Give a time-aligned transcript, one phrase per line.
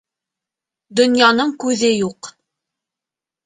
[1.01, 2.33] Донъяның күҙе юҡ.